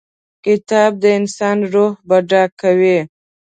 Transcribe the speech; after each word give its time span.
کتاب 0.45 0.91
د 1.01 1.03
انسان 1.19 1.57
روح 1.73 1.93
بډای 2.07 2.45
کوي. 2.61 2.99